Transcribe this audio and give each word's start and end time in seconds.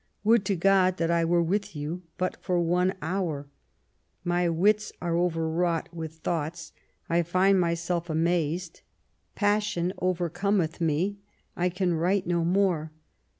Would 0.23 0.45
to 0.45 0.55
God 0.55 0.97
that 0.97 1.11
I 1.11 1.23
were 1.23 1.43
with 1.43 1.75
you 1.75 2.01
but 2.17 2.35
for 2.37 2.59
one 2.59 2.95
hour. 3.03 3.45
My 4.23 4.49
wits 4.49 4.91
are 4.99 5.15
overwrought 5.15 5.93
with 5.93 6.15
thoughts. 6.15 6.73
I 7.07 7.21
find 7.21 7.59
myself 7.59 8.09
amazed. 8.09 8.81
Passion 9.35 9.93
overcometh 9.99 10.81
me. 10.81 11.17
I 11.55 11.69
can 11.69 11.93
write 11.93 12.25
no 12.25 12.43
more. 12.43 12.91